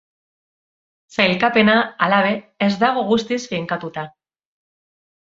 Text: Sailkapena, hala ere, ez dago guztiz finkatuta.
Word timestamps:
Sailkapena, 1.17 1.75
hala 2.05 2.21
ere, 2.25 2.31
ez 2.69 2.71
dago 2.85 3.05
guztiz 3.11 3.39
finkatuta. 3.53 4.07